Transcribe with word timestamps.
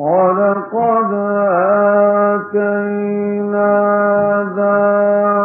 ولقد 0.00 1.12
آتينا 2.32 3.72
ذا 4.56 5.39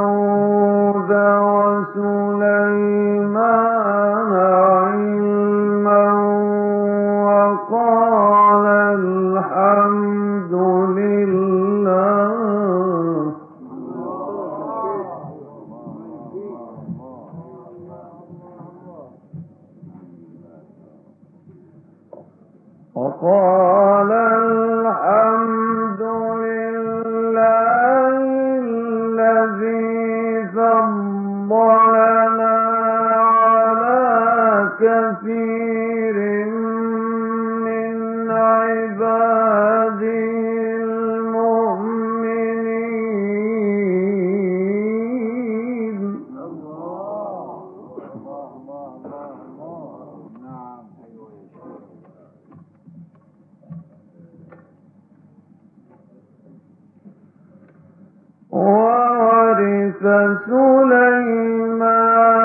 عَلَيْنَا 60.95 62.44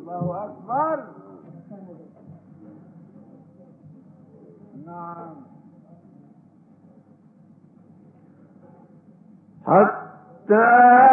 الله 0.00 0.44
أكبر. 0.44 1.04
نعم. 4.86 5.34
حتى 9.66 11.09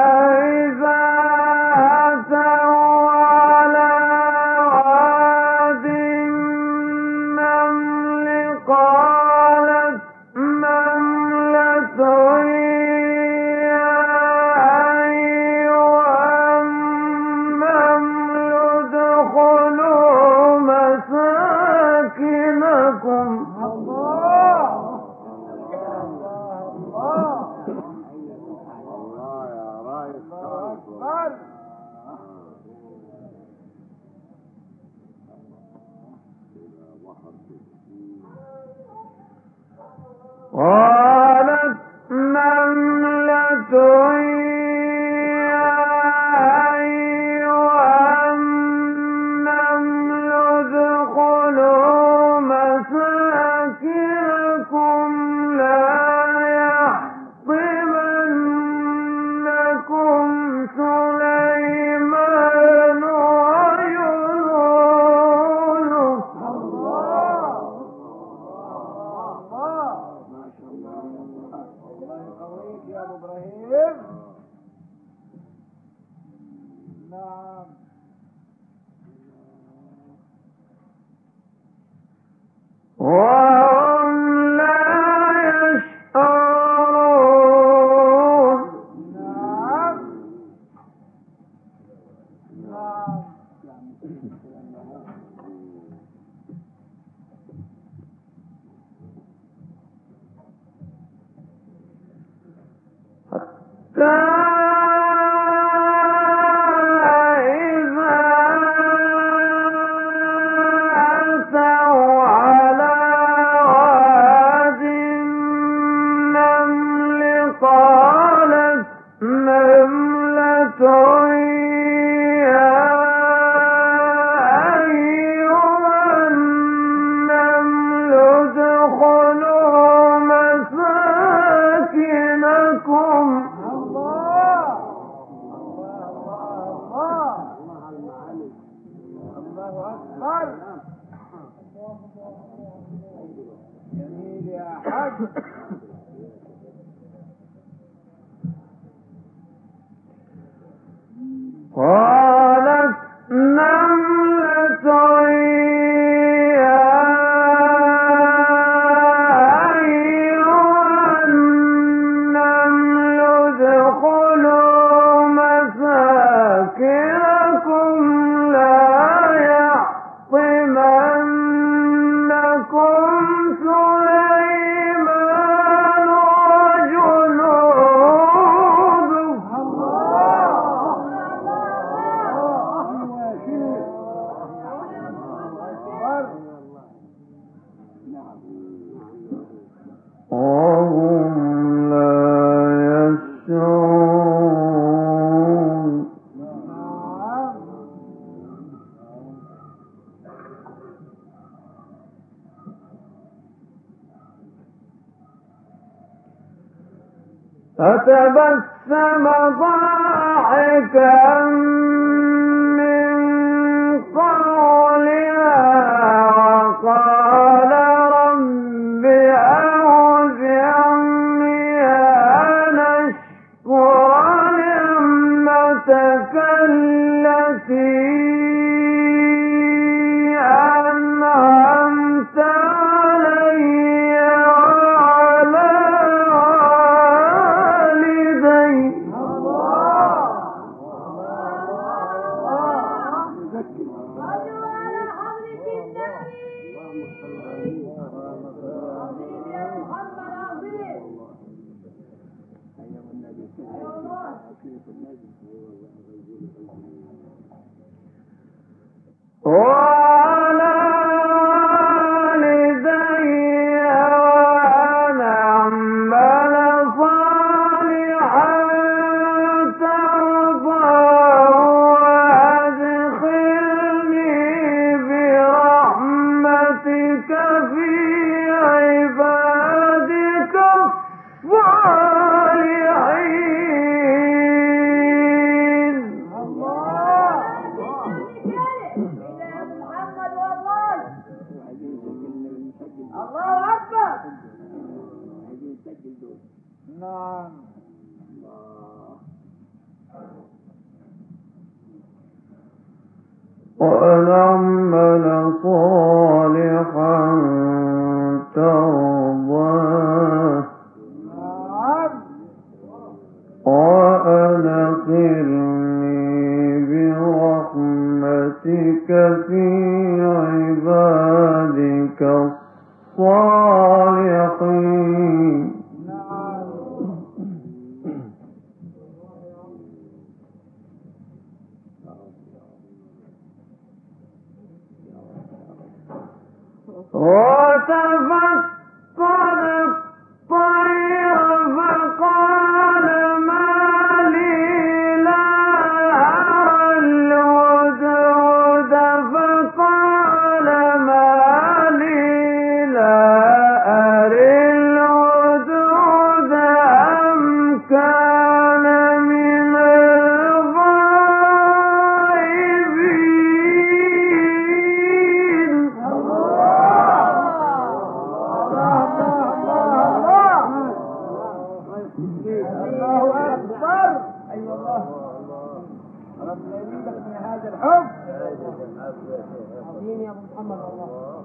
ابو 380.38 380.46
محمد 380.54 380.80
الله 380.90 381.44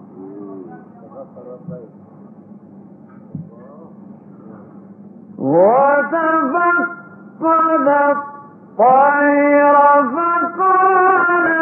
وتفقد 7.42 7.88
الطير 8.78 9.74
فقال 10.14 11.61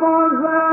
فذكر 0.00 0.67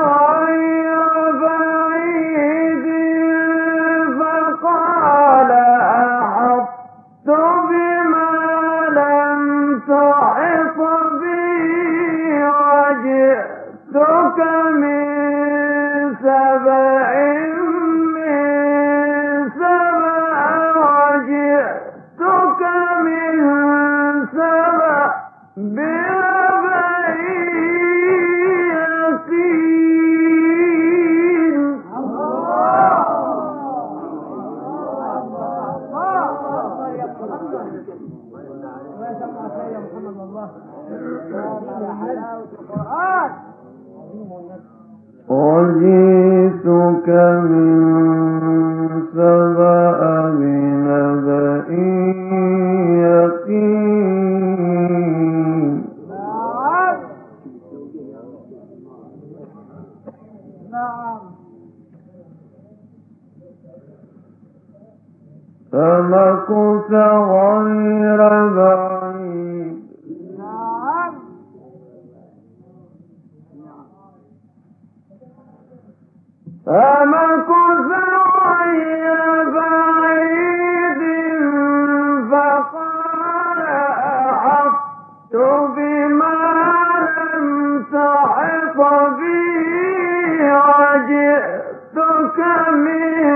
صبيا 88.77 90.65
جئتك 91.09 92.39
من 92.83 93.34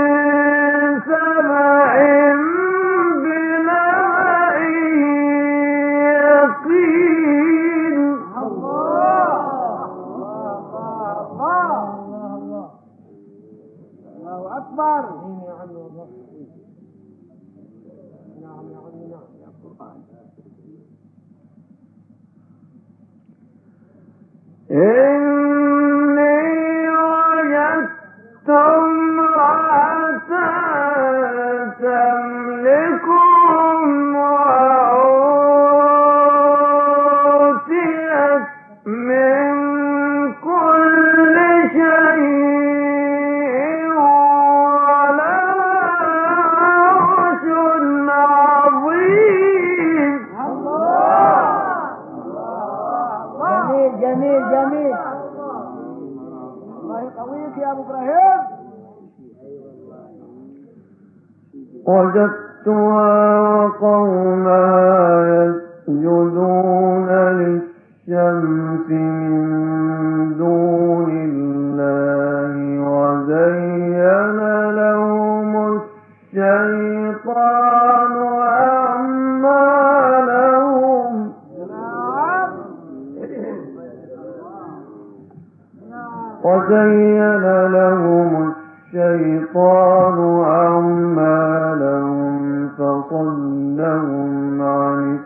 صدهم 93.59 94.61
عن 94.61 95.19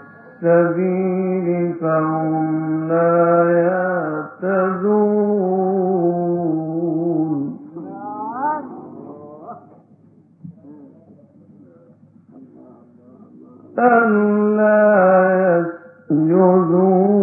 السبيل 0.43 1.73
فهم 1.73 2.87
لا 2.87 3.43
ألا 13.79 14.83
يسجدون. 16.09 17.22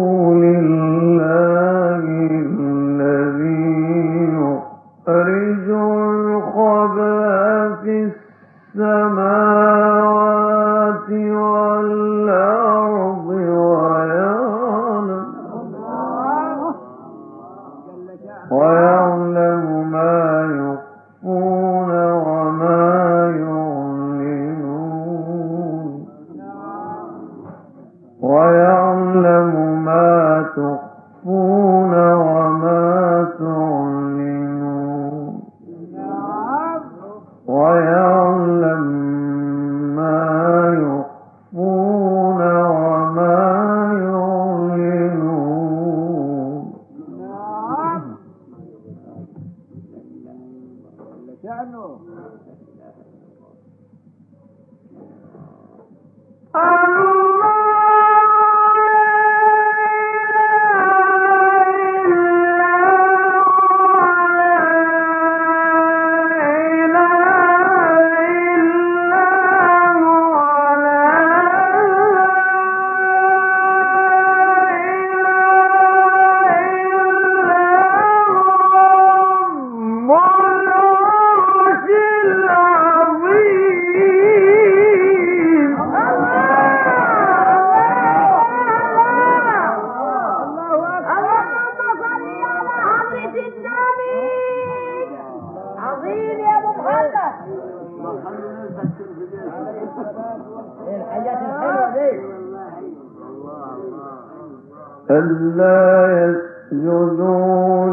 ألا 105.11 106.35
يسجدوا 106.71 107.85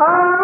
الله 0.00 0.35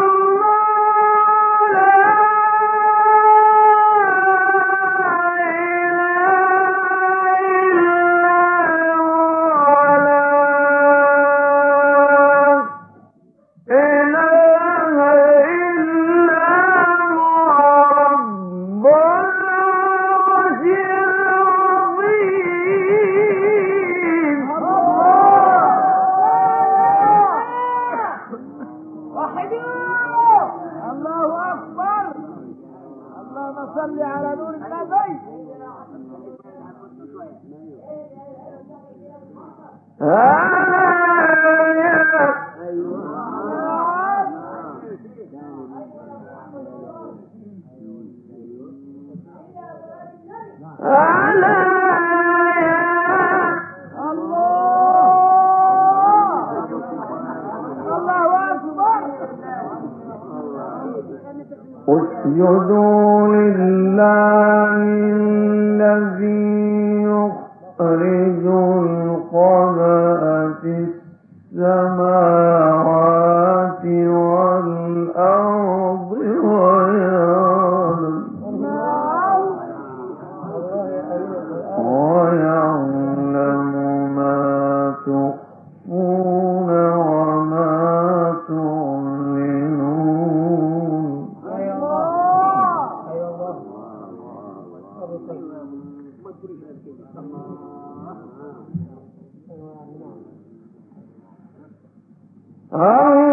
الله 102.73 103.32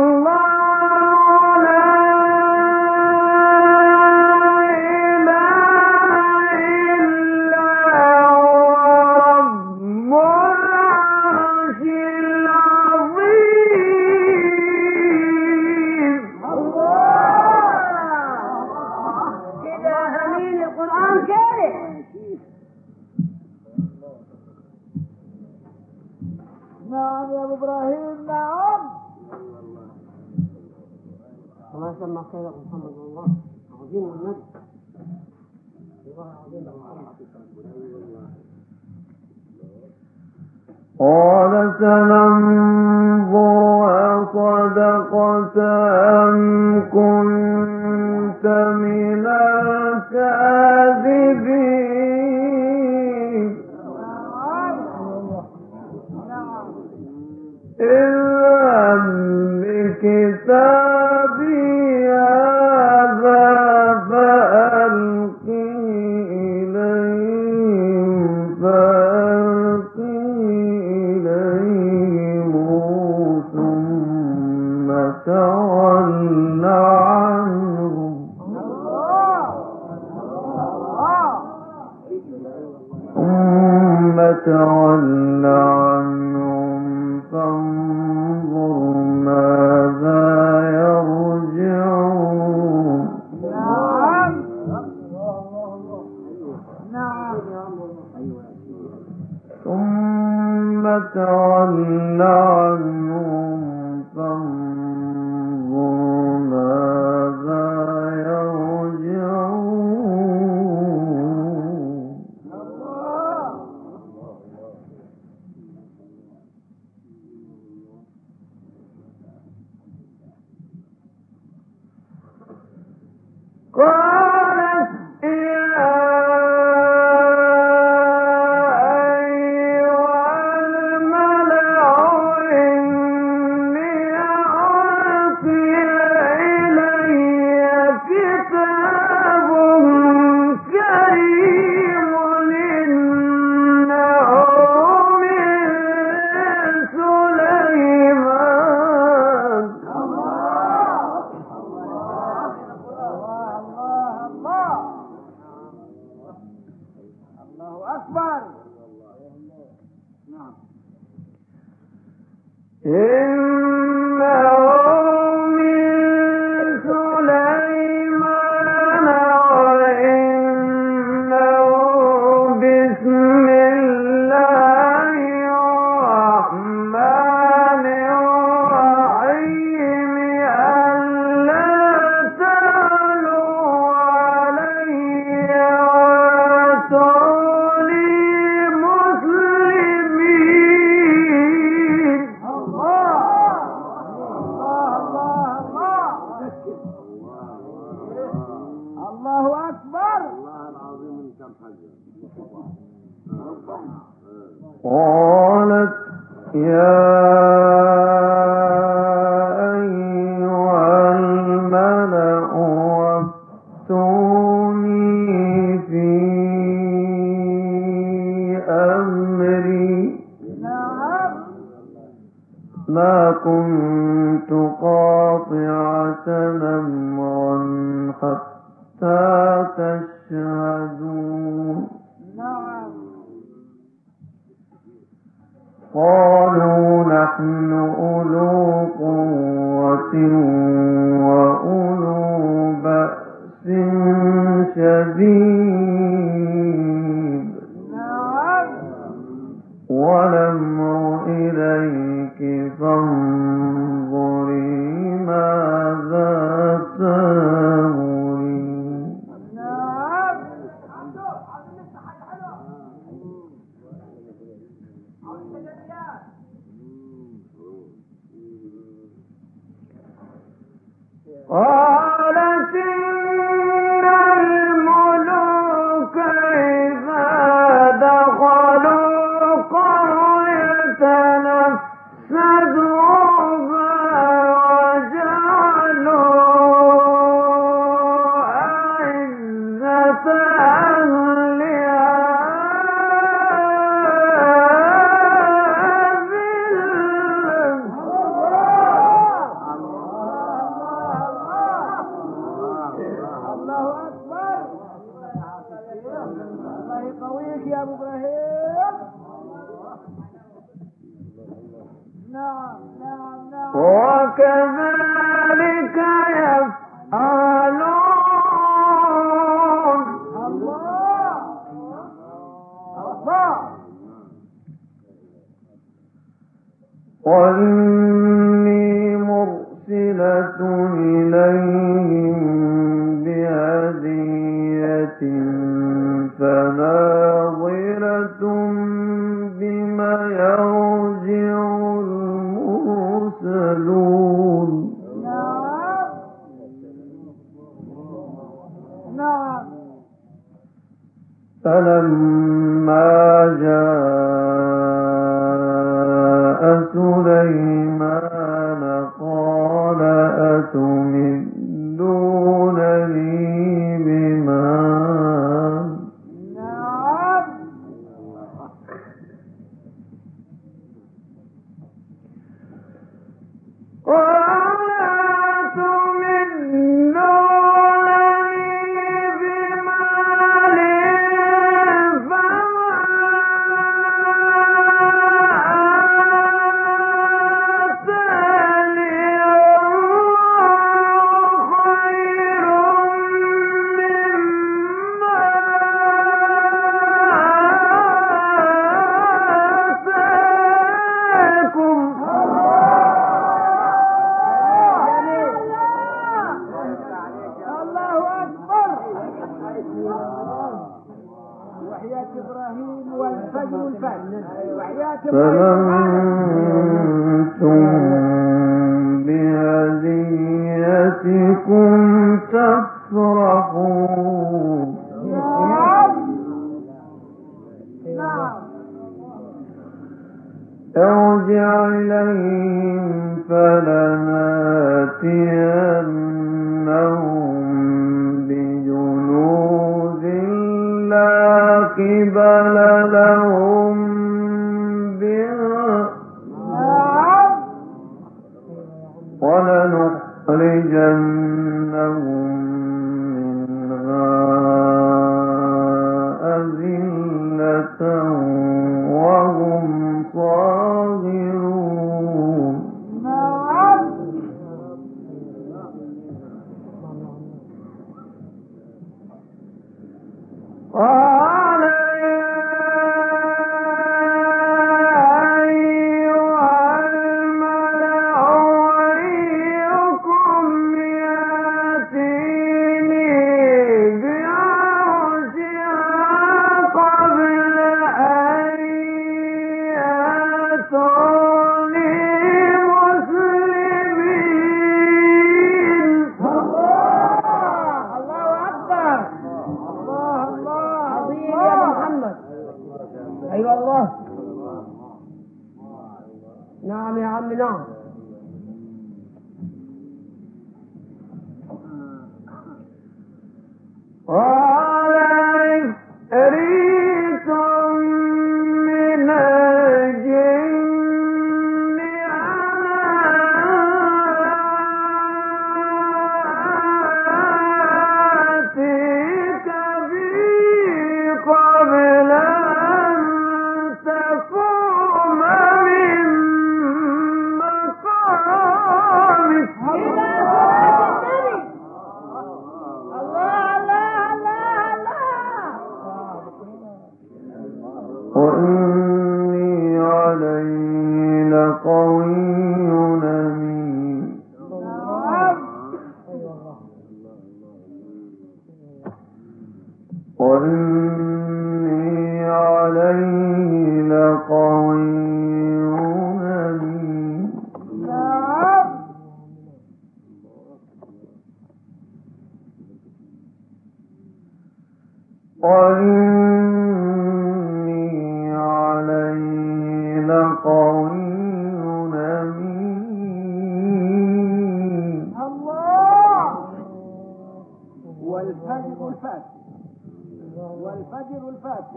والفجر 591.32 591.50
الفاتح 591.50 591.94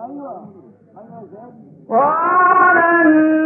أيوه. 0.00 0.48
أيوه. 0.98 1.52
قال 1.88 3.43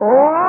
Oh, 0.00 0.39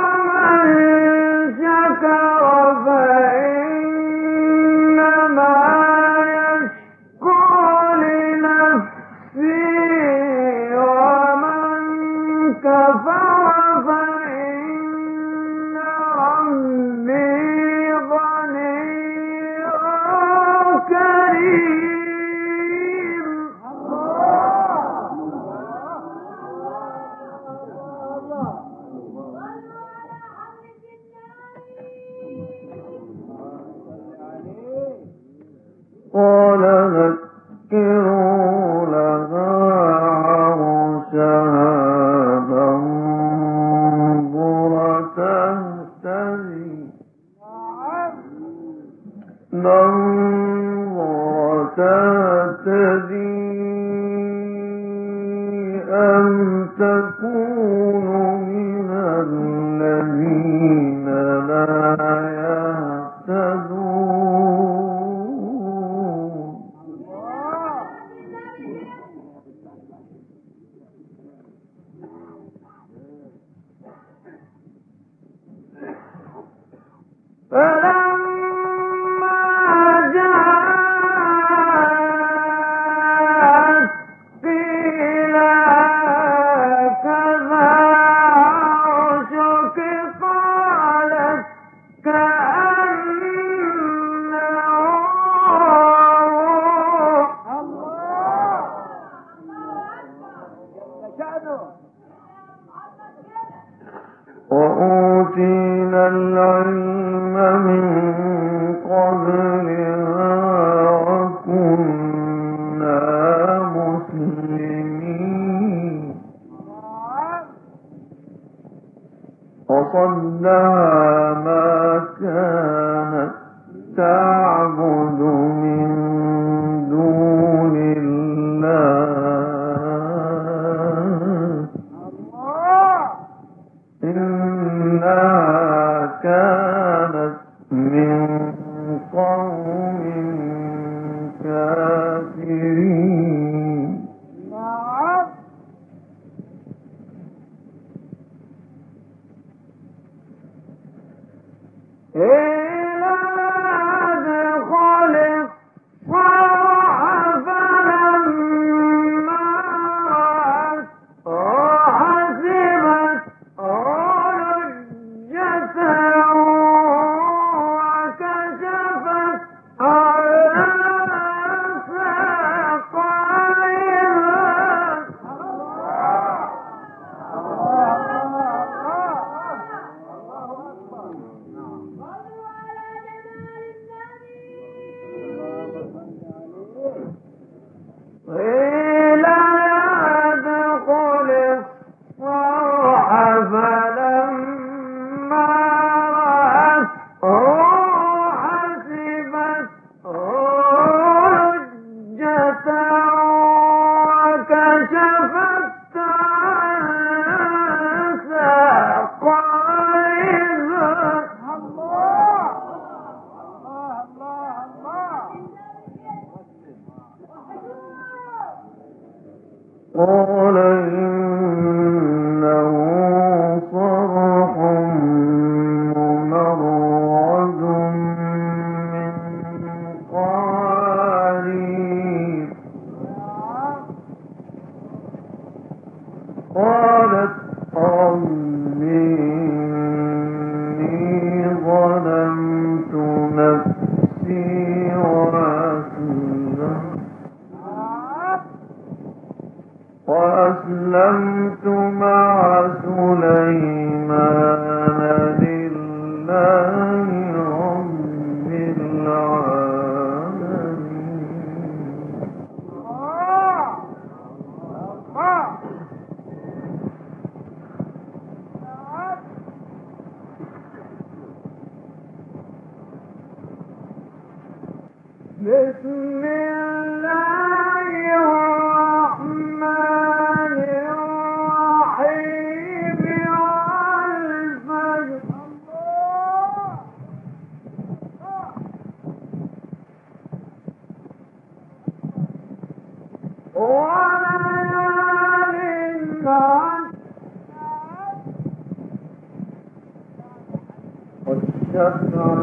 that 301.82 301.98
uh, 302.14 302.41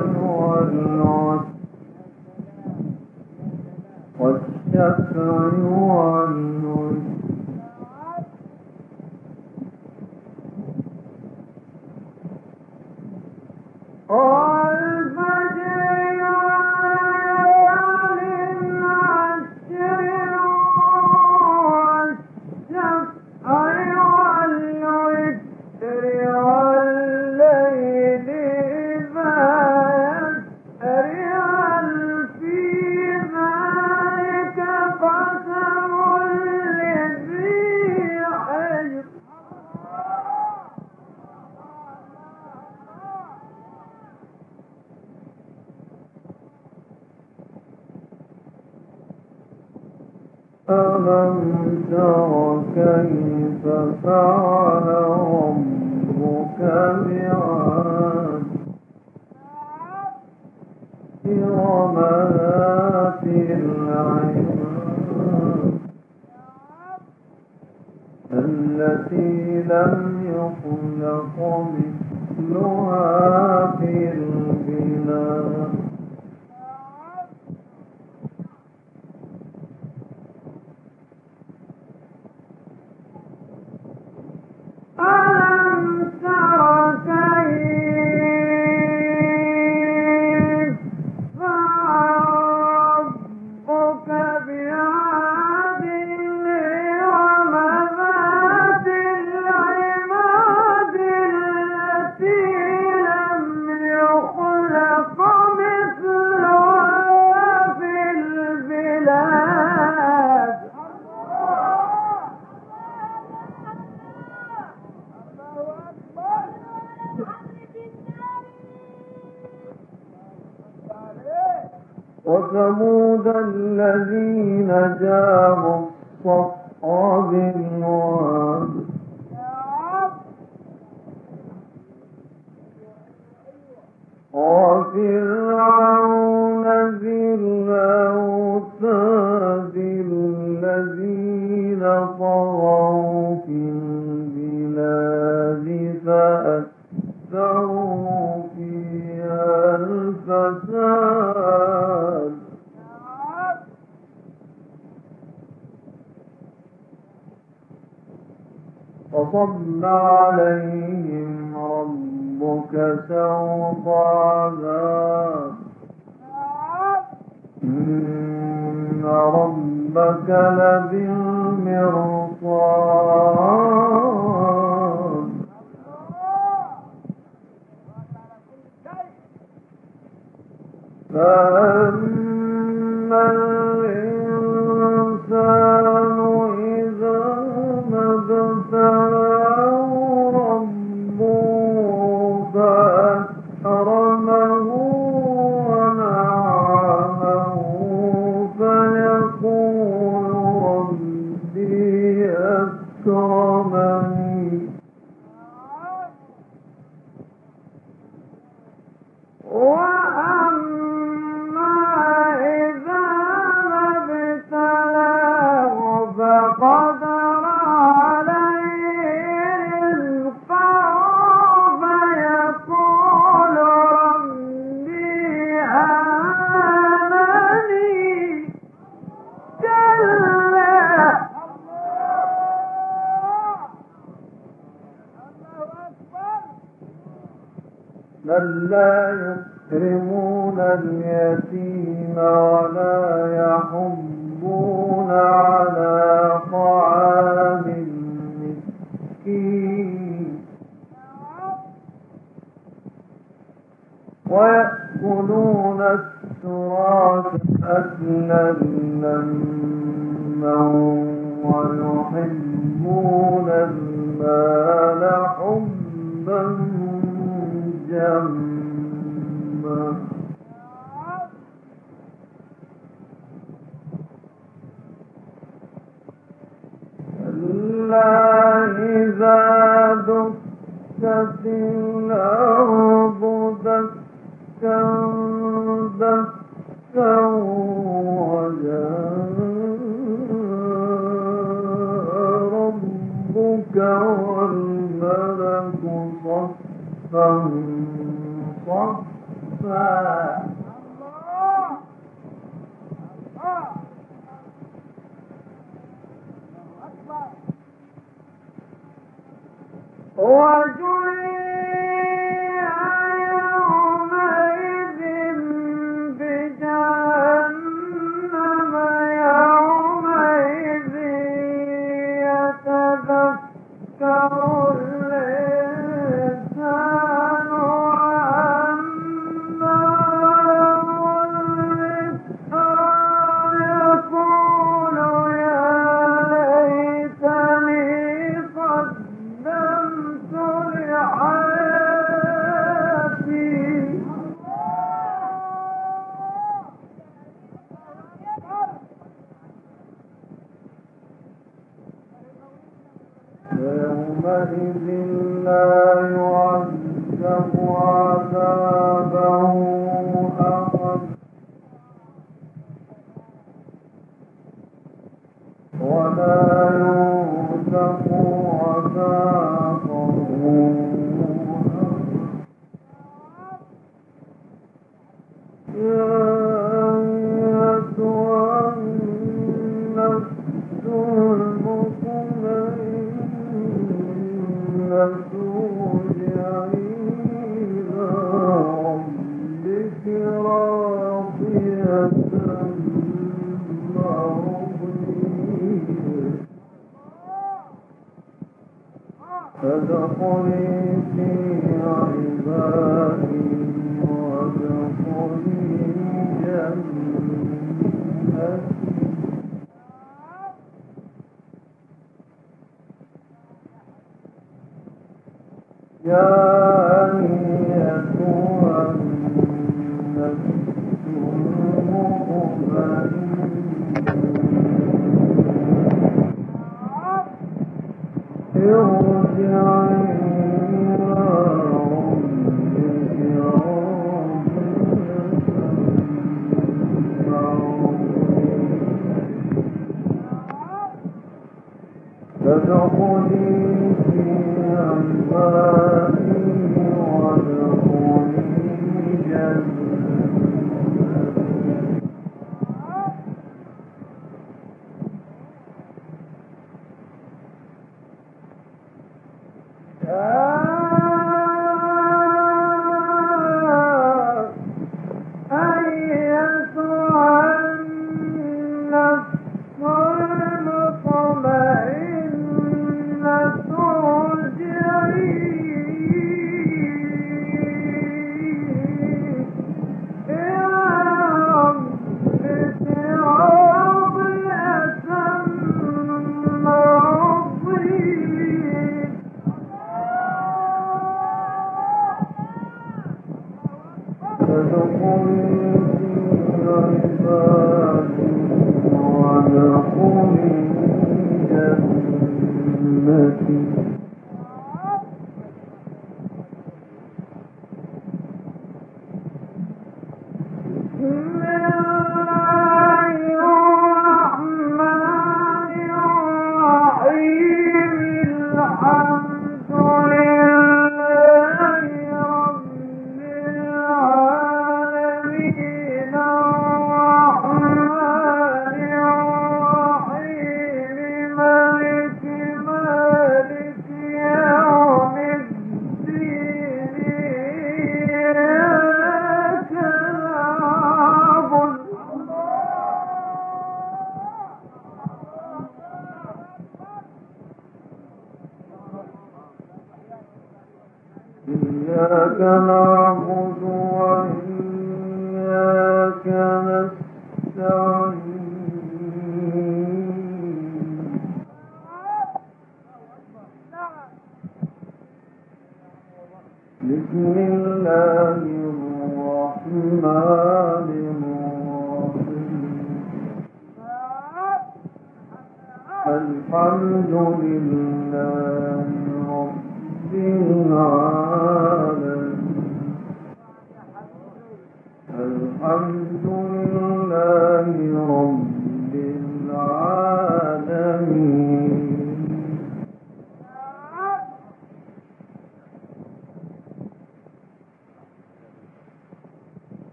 الحمد 585.59 586.27
لله 586.27 587.75
رب 588.11 588.48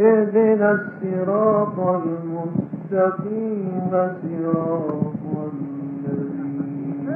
اهدنا 0.00 0.70
الصراط 0.72 1.78
المستقيم 2.02 3.90
صراط 3.90 5.22
الذين 5.52 7.08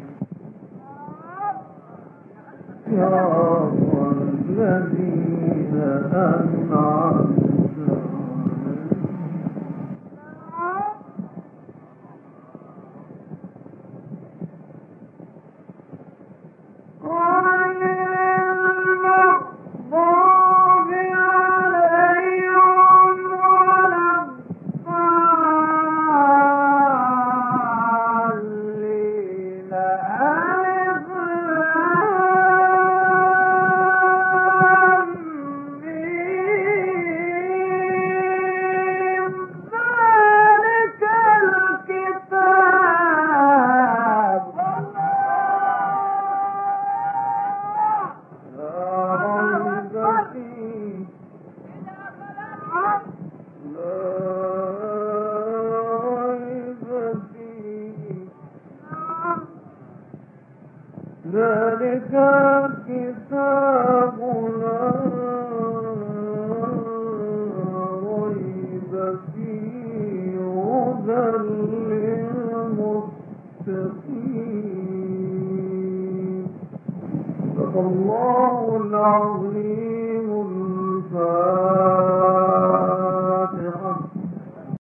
صراط 2.91 3.81
الذين 4.49 5.75
أنعمت 6.13 7.34